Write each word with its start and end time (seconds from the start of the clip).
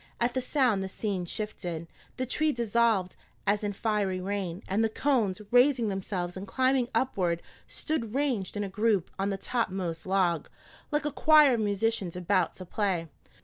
At 0.19 0.33
the 0.33 0.41
sound 0.41 0.81
the 0.81 0.89
scene 0.89 1.25
shifted, 1.25 1.87
the 2.17 2.25
tree 2.25 2.51
dissolved 2.51 3.15
as 3.45 3.63
in 3.63 3.71
fiery 3.71 4.19
rain, 4.19 4.63
and 4.67 4.83
the 4.83 4.89
cones, 4.89 5.43
raising 5.51 5.89
themselves 5.89 6.35
and 6.35 6.47
climbing 6.47 6.89
upward, 6.95 7.43
stood 7.67 8.15
ranged 8.15 8.57
in 8.57 8.63
a 8.63 8.67
group 8.67 9.11
on 9.19 9.29
the 9.29 9.37
topmost 9.37 10.07
log, 10.07 10.49
like 10.89 11.05
a 11.05 11.11
choir 11.11 11.53
of 11.53 11.59
musicians 11.59 12.15
about 12.15 12.55
to 12.55 12.65
play. 12.65 13.09